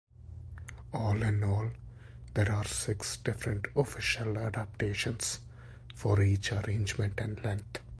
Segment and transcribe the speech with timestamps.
[0.95, 1.69] All in all,
[2.33, 5.41] there are six different official adaptations,
[5.93, 7.81] for each arrangement and length.